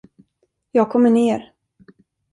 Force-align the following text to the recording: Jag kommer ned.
Jag 0.71 0.91
kommer 0.91 1.09
ned. 1.09 1.41